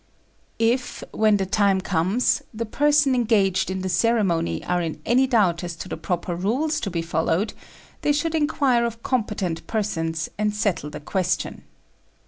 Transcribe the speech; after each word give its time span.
If, 0.57 1.03
when 1.11 1.37
the 1.37 1.45
time 1.45 1.79
comes, 1.79 2.41
the 2.51 2.65
persons 2.65 3.13
engaged 3.13 3.69
in 3.69 3.81
the 3.83 3.87
ceremony 3.87 4.65
are 4.65 4.81
in 4.81 4.99
any 5.05 5.27
doubt 5.27 5.63
as 5.63 5.75
to 5.75 5.87
the 5.87 5.95
proper 5.95 6.35
rules 6.35 6.79
to 6.79 6.89
be 6.89 7.03
followed, 7.03 7.53
they 8.01 8.11
should 8.11 8.33
inquire 8.33 8.83
of 8.83 9.03
competent 9.03 9.67
persons, 9.67 10.27
and 10.39 10.55
settle 10.55 10.89
the 10.89 11.01
question. 11.01 11.65